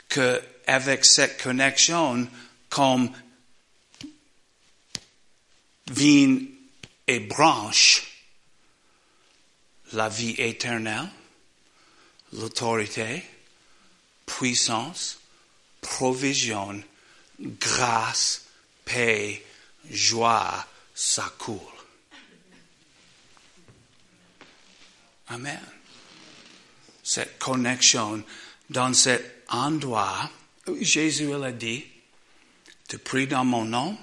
[0.09, 2.27] que avec cette connexion
[2.69, 3.11] comme
[5.87, 6.39] vient
[7.07, 8.03] et branche
[9.93, 11.09] la vie éternelle,
[12.33, 13.23] l'autorité,
[14.25, 15.19] puissance,
[15.81, 16.83] provision,
[17.39, 18.45] grâce,
[18.85, 19.45] paix,
[19.89, 21.59] joie, ça coule.
[25.27, 25.82] Amen.
[27.03, 28.23] Cette connexion
[28.69, 30.29] dans cet endroit,
[30.79, 31.85] Jésus a dit,
[32.87, 33.97] tu pries dans mon nom,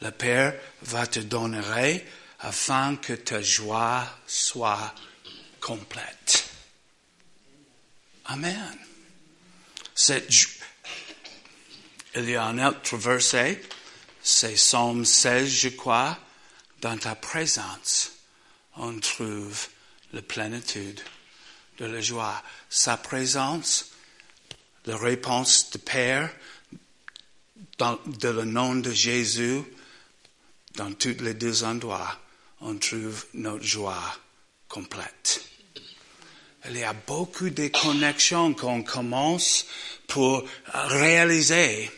[0.00, 2.04] le Père va te donner
[2.40, 4.94] afin que ta joie soit
[5.60, 6.48] complète.
[8.24, 8.78] Amen.
[9.94, 10.32] Cette,
[12.16, 13.62] il y a un autre verset,
[14.22, 16.18] c'est Psaume 16, je crois,
[16.80, 18.12] dans ta présence,
[18.76, 19.68] on trouve
[20.12, 21.00] la plénitude
[21.82, 22.40] de la joie.
[22.70, 23.90] Sa présence,
[24.86, 26.30] la réponse de Père,
[27.78, 29.62] dans, de le nom de Jésus,
[30.76, 32.18] dans tous les deux endroits,
[32.60, 34.16] on trouve notre joie
[34.68, 35.44] complète.
[36.68, 39.66] Il y a beaucoup de connexions qu'on commence
[40.06, 41.90] pour réaliser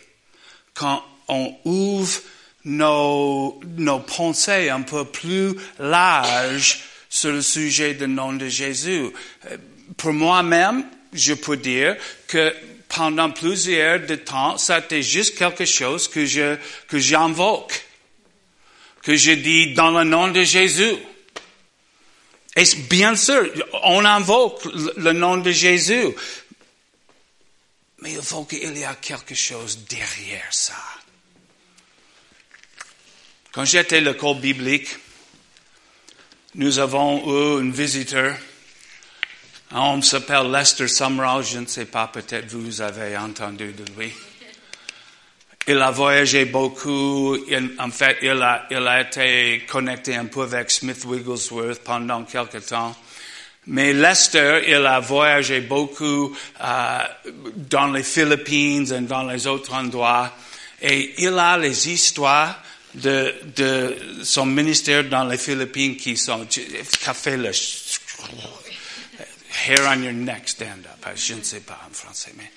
[0.73, 2.21] quand on ouvre
[2.65, 9.11] nos, nos pensées un peu plus larges sur le sujet du nom de Jésus.
[9.97, 12.55] Pour moi-même, je peux dire que
[12.89, 16.57] pendant plusieurs de temps, c'était juste quelque chose que je,
[16.89, 17.85] que j'invoque.
[19.03, 20.97] Que je dis dans le nom de Jésus.
[22.57, 23.51] Et bien sûr,
[23.83, 24.65] on invoque
[24.97, 26.07] le nom de Jésus.
[27.99, 30.75] Mais il faut qu'il y ait quelque chose derrière ça.
[33.53, 34.89] Quand j'étais à l'école biblique,
[36.55, 38.37] nous avons eu un visiteur.
[39.77, 41.43] Un homme s'appelle Lester Sumrall.
[41.43, 44.13] Je ne sais pas, peut-être vous avez entendu de lui.
[45.67, 47.37] Il a voyagé beaucoup.
[47.81, 52.95] en fait, il a, été connecté un peu avec Smith Wigglesworth pendant quelque temps.
[53.67, 56.99] Mais Lester, il a voyagé beaucoup euh,
[57.57, 60.31] dans les Philippines et dans les autres endroits.
[60.81, 62.63] Et il a les histoires
[62.95, 63.35] de,
[64.23, 66.47] son ministère dans les Philippines qui sont,
[69.55, 71.07] hair on your neck stand up.
[71.17, 72.51] Je ne sais pas en français, mais.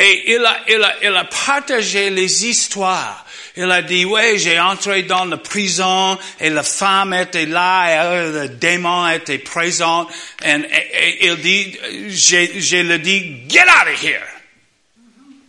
[0.00, 3.26] Et il a, il a, il a partagé les histoires.
[3.56, 8.30] Il a dit, oui, j'ai entré dans la prison et la femme était là et
[8.30, 10.06] le démon était présent.
[10.44, 11.76] Et, et, il dit,
[12.10, 14.28] j'ai, le dit, get out of here.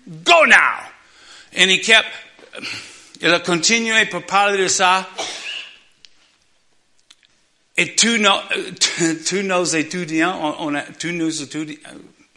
[0.07, 0.89] Go now.
[1.53, 2.07] Kept,
[3.21, 5.07] il a continué pour parler de ça.
[7.79, 8.35] Et tous nos,
[9.41, 11.13] nos étudiants, on, a, tous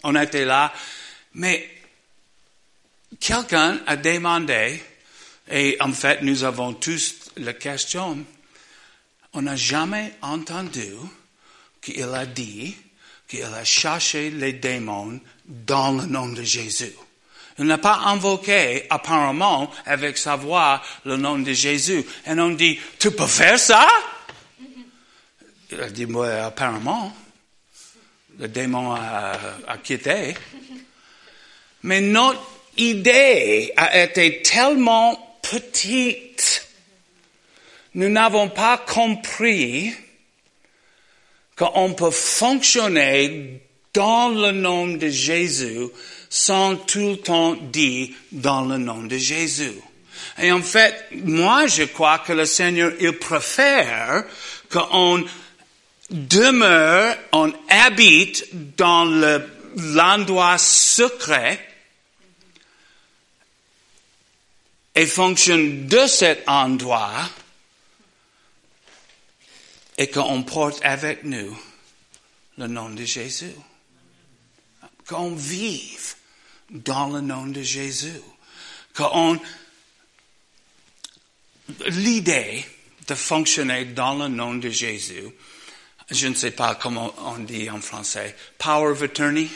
[0.05, 0.73] on là.
[1.35, 1.69] Mais
[3.19, 4.81] quelqu'un a demandé,
[5.51, 8.25] et en fait nous avons tous la question,
[9.33, 10.93] on n'a jamais entendu
[11.81, 12.77] qu'il a dit
[13.27, 16.95] qu'il a cherché les démons dans le nom de Jésus.
[17.59, 22.05] Il n'a pas invoqué apparemment avec sa voix le nom de Jésus.
[22.27, 23.89] Et on dit, tu peux faire ça?
[25.91, 27.15] Dit, moi, apparemment.
[28.39, 30.35] Le démon a, a quitté.
[31.83, 32.43] Mais notre
[32.77, 36.67] idée a été tellement petite.
[37.95, 39.93] Nous n'avons pas compris
[41.57, 43.61] qu'on peut fonctionner
[43.93, 45.89] dans le nom de Jésus
[46.31, 49.75] sans tout le temps dire dans le nom de Jésus.
[50.41, 50.95] Et en fait,
[51.25, 54.25] moi, je crois que le Seigneur, il préfère
[54.71, 55.23] qu'on
[56.13, 59.05] demeure, on habite dans
[59.77, 61.69] l'endroit secret
[64.95, 67.29] et fonctionne de cet endroit
[69.99, 71.59] et qu'on porte avec nous
[72.59, 73.55] le nom de Jésus.
[75.07, 76.15] Qu'on vive
[76.71, 78.21] dans le nom de Jésus.
[78.95, 79.41] Qu'on,
[81.87, 82.65] l'idée
[83.09, 85.25] de fonctionner dans le nom de Jésus,
[86.13, 89.49] je ne sais pas comment on dit en français, power of attorney?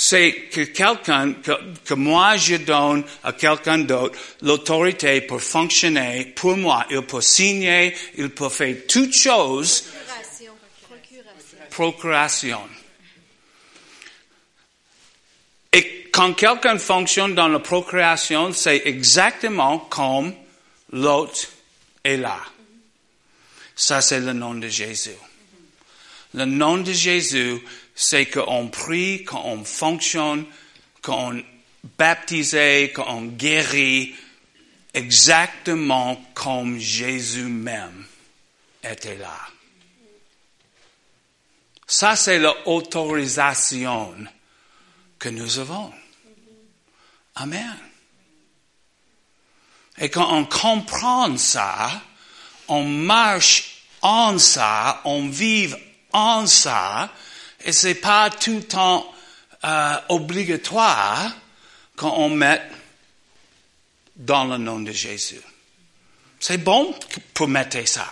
[0.00, 1.52] C'est que quelqu'un, que,
[1.84, 6.86] que moi je donne à quelqu'un d'autre l'autorité pour fonctionner pour moi.
[6.90, 9.82] Il peut signer, il peut faire toutes choses.
[9.82, 10.52] Procuration.
[10.88, 11.58] Procuration.
[11.70, 12.60] Procuration.
[15.72, 20.32] Et quand quelqu'un fonctionne dans la procréation, c'est exactement comme
[20.92, 21.48] l'autre
[22.08, 22.40] est là.
[23.76, 25.10] Ça, c'est le nom de Jésus.
[26.34, 27.58] Le nom de Jésus,
[27.94, 30.44] c'est qu'on prie, qu'on fonctionne,
[31.02, 31.42] qu'on
[31.96, 32.56] baptise,
[32.94, 34.14] qu'on guérit,
[34.94, 38.04] exactement comme Jésus même
[38.82, 39.38] était là.
[41.86, 44.14] Ça, c'est l'autorisation
[45.18, 45.92] que nous avons.
[47.36, 47.87] Amen.
[50.00, 52.02] Et quand on comprend ça,
[52.68, 55.74] on marche en ça, on vit
[56.12, 57.12] en ça,
[57.64, 59.12] et c'est pas tout le temps
[59.64, 61.32] euh, obligatoire
[61.96, 62.62] quand on met
[64.14, 65.40] dans le nom de Jésus.
[66.38, 66.94] C'est bon
[67.34, 68.08] pour mettre ça.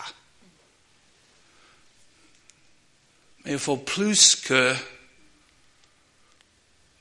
[3.45, 4.75] Mais il faut plus que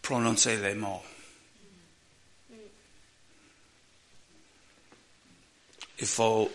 [0.03, 1.03] prononcer les mots.
[5.99, 6.51] Il faut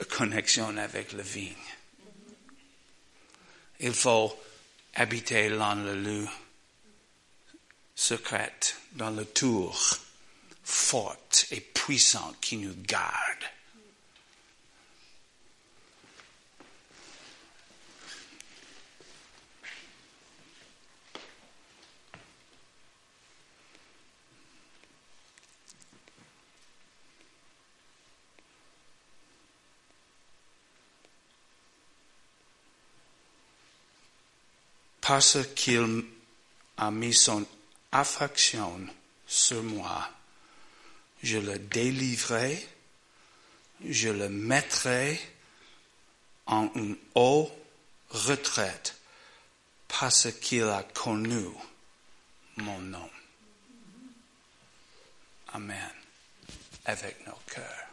[0.00, 1.54] une connexion avec la vigne.
[3.80, 4.34] Il faut
[4.94, 6.28] habiter dans le lieu
[7.94, 8.52] secret,
[8.92, 9.98] dans le tour
[10.64, 11.16] fort
[11.50, 13.44] et puissant qui nous garde.
[35.06, 36.04] Parce qu'il
[36.78, 37.46] a mis son
[37.92, 38.88] affection
[39.24, 40.10] sur moi,
[41.22, 42.68] je le délivrerai,
[43.84, 45.20] je le mettrai
[46.46, 47.52] en une haute
[48.10, 48.96] retraite
[49.86, 51.46] parce qu'il a connu
[52.56, 53.10] mon nom.
[55.52, 55.92] Amen.
[56.84, 57.86] Avec nos cœurs.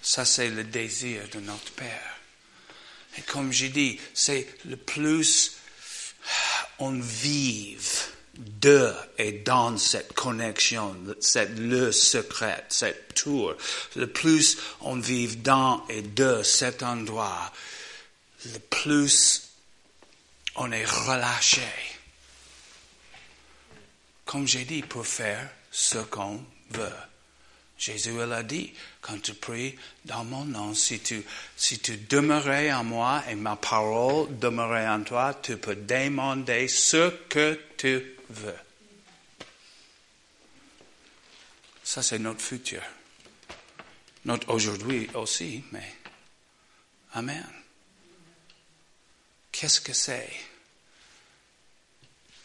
[0.00, 2.21] Ça, c'est le désir de notre Père.
[3.18, 5.56] Et comme j'ai dit, c'est le plus
[6.78, 13.54] on vive de et dans cette connexion, cette le secret, cette tour.
[13.96, 17.52] Le plus on vive dans et de cet endroit,
[18.46, 19.50] le plus
[20.56, 21.62] on est relâché.
[24.24, 27.11] Comme j'ai dit, pour faire ce qu'on veut.
[27.82, 31.20] Jésus l'a dit, quand tu pries dans mon nom, si tu,
[31.56, 37.10] si tu demeurais en moi et ma parole demeurait en toi, tu peux demander ce
[37.28, 38.54] que tu veux.
[41.82, 42.82] Ça, c'est notre futur.
[44.26, 45.96] Notre aujourd'hui aussi, mais
[47.14, 47.44] Amen.
[49.50, 50.30] Qu'est-ce que c'est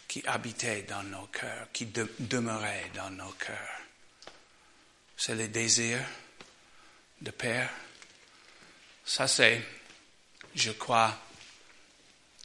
[0.08, 3.87] qui habitait dans nos cœurs, qui demeurait dans nos cœurs?
[5.18, 5.99] C'est le désir
[7.22, 7.74] de Père.
[9.03, 9.63] Ça, c'est,
[10.53, 11.20] je crois,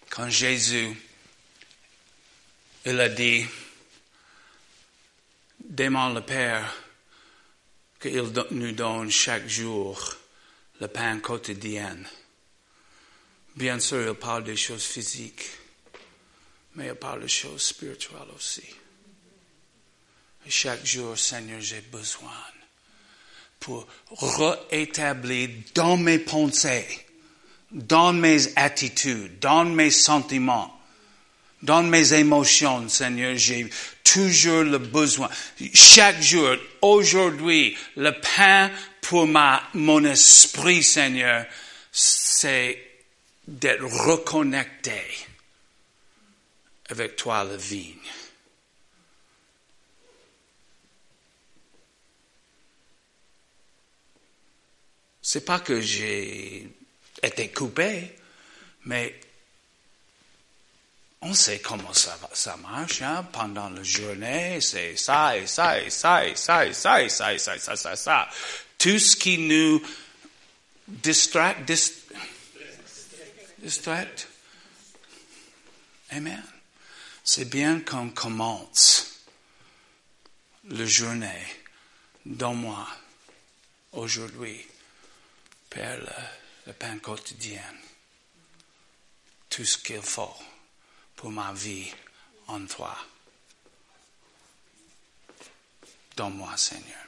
[0.08, 0.96] quand Jésus,
[2.86, 3.44] il a dit,
[5.60, 6.74] demande le Père
[8.00, 10.16] qu'il nous donne chaque jour
[10.80, 11.98] le pain quotidien.
[13.54, 15.46] Bien sûr, il parle des choses physiques,
[16.74, 18.64] mais il parle des choses spirituelles aussi.
[20.46, 22.32] Et chaque jour, Seigneur, j'ai besoin
[23.62, 23.86] pour
[24.70, 26.86] rétablir dans mes pensées,
[27.70, 30.78] dans mes attitudes, dans mes sentiments,
[31.62, 33.70] dans mes émotions, Seigneur, j'ai
[34.02, 35.30] toujours le besoin.
[35.72, 41.46] Chaque jour, aujourd'hui, le pain pour ma, mon esprit, Seigneur,
[41.92, 42.78] c'est
[43.46, 45.00] d'être reconnecté
[46.90, 47.94] avec toi, la vigne.
[55.32, 56.68] C'est pas que j'ai
[57.22, 58.18] été coupé,
[58.84, 59.18] mais
[61.22, 62.18] on sait comment ça,
[62.58, 63.26] marche, hein?
[63.32, 67.32] Pendant la journée, c'est ça et ça et ça et ça et ça et ça
[67.32, 68.28] et ça et ça, ça, ça.
[68.76, 69.82] Tout ce qui nous
[70.86, 71.56] distrait,
[73.62, 74.14] distrait.
[76.10, 76.44] Amen.
[77.24, 79.22] C'est bien qu'on commence
[80.68, 81.46] la journée
[82.26, 82.86] Donne-moi
[83.92, 84.66] aujourd'hui,
[85.72, 86.06] Père, le,
[86.66, 87.62] le pain quotidien,
[89.48, 90.36] tout ce qu'il faut
[91.16, 91.90] pour ma vie
[92.46, 92.96] en toi.
[96.16, 97.06] Donne-moi, Seigneur.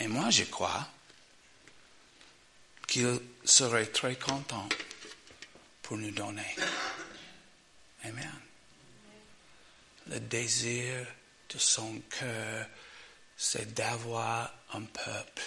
[0.00, 0.88] Et moi, je crois
[2.86, 4.68] qu'il serait très content
[5.82, 6.56] pour nous donner.
[8.04, 8.40] Amen.
[10.06, 11.06] Le désir
[11.50, 12.66] de son cœur,
[13.36, 15.42] c'est d'avoir un peuple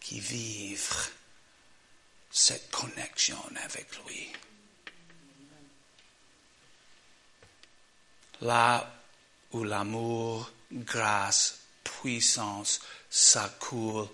[0.00, 1.10] qui vive
[2.30, 4.28] cette connexion avec lui.
[8.40, 8.92] Là
[9.52, 12.80] où l'amour, grâce, puissance
[13.10, 14.08] s'accoule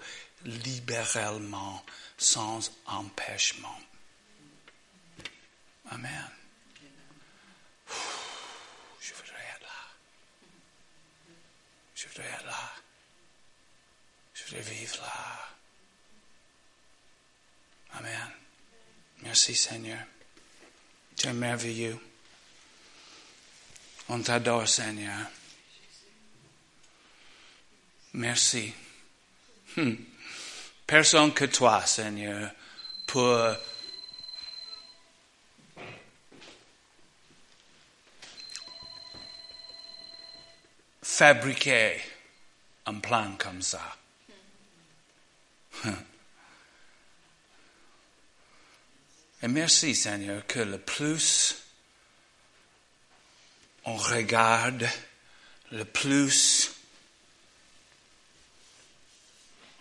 [0.44, 1.84] libéralement
[2.18, 3.80] sans empêchement.
[5.90, 6.30] Amen.
[9.00, 9.68] Je voudrais être là.
[12.06, 12.72] Je voudrais être là.
[14.34, 15.48] Je voudrais vivre là.
[17.98, 18.30] Amen.
[19.22, 19.98] Merci Seigneur.
[21.16, 21.98] Tu es merveilleux.
[24.08, 25.26] On t'adore Seigneur.
[28.12, 28.72] Merci.
[29.76, 29.94] Hmm.
[30.86, 32.50] Personne que toi, Seigneur,
[33.06, 33.36] pour
[41.16, 41.98] fabriquer
[42.84, 43.96] un plan comme ça.
[49.42, 51.56] Et merci Seigneur que le plus
[53.86, 54.86] on regarde,
[55.72, 56.72] le plus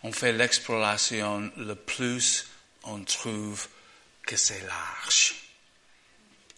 [0.03, 2.47] on fait l'exploration, le plus
[2.83, 3.67] on trouve
[4.21, 5.36] que c'est large,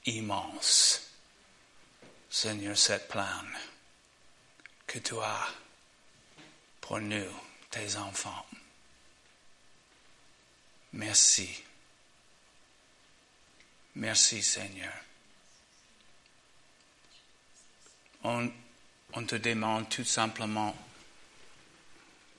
[0.05, 1.01] immense.
[2.30, 3.25] Seigneur, cette plan
[4.88, 5.47] que tu as
[6.81, 7.29] pour nous,
[7.69, 8.45] tes enfants.
[10.93, 11.63] Merci.
[13.95, 14.93] Merci Seigneur.
[18.23, 18.51] On,
[19.25, 20.75] te demande tout simplement,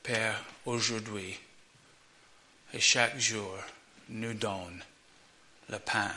[0.03, 1.39] Père, aujourd'hui
[2.73, 3.57] et chaque jour,
[4.09, 4.85] nous donne
[5.69, 6.13] le pain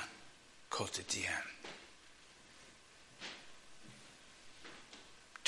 [0.69, 1.31] quotidien.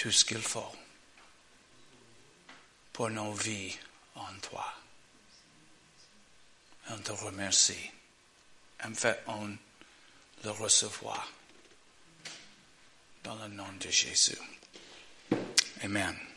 [0.03, 0.75] Tout ce qu'il faut
[2.91, 3.73] pour nos vies
[4.15, 4.73] en toi.
[6.89, 7.89] On te remercie.
[8.83, 9.55] En fait, on
[10.43, 11.31] le recevoir
[13.23, 14.37] dans le nom de Jésus.
[15.81, 16.32] Amen.